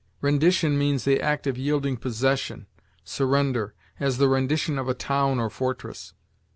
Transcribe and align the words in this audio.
Rendition 0.19 0.79
means 0.79 1.03
the 1.05 1.21
act 1.21 1.45
of 1.45 1.59
yielding 1.59 1.95
possession, 1.95 2.65
surrender, 3.03 3.75
as 3.99 4.17
the 4.17 4.27
rendition 4.29 4.79
of 4.79 4.89
a 4.89 4.95
town 4.95 5.39
or 5.39 5.51
fortress. 5.51 6.15